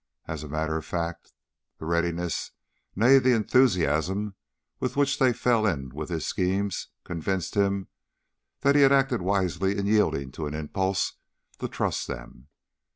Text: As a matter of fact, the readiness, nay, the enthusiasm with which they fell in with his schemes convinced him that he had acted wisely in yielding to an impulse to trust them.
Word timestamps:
As 0.25 0.41
a 0.43 0.47
matter 0.49 0.77
of 0.77 0.83
fact, 0.83 1.31
the 1.77 1.85
readiness, 1.85 2.53
nay, 2.95 3.19
the 3.19 3.35
enthusiasm 3.35 4.33
with 4.79 4.97
which 4.97 5.19
they 5.19 5.31
fell 5.31 5.67
in 5.67 5.89
with 5.93 6.09
his 6.09 6.25
schemes 6.25 6.87
convinced 7.03 7.53
him 7.53 7.87
that 8.61 8.73
he 8.73 8.81
had 8.81 8.91
acted 8.91 9.21
wisely 9.21 9.77
in 9.77 9.85
yielding 9.85 10.31
to 10.31 10.47
an 10.47 10.55
impulse 10.55 11.17
to 11.59 11.67
trust 11.67 12.07
them. 12.07 12.47